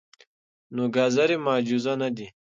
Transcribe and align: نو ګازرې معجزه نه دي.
نو 0.75 0.83
ګازرې 0.95 1.37
معجزه 1.45 1.93
نه 2.01 2.09
دي. 2.15 2.27